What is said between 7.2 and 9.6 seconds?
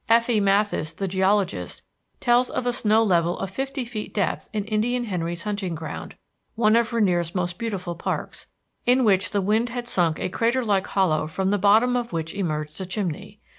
most beautiful parks, in which the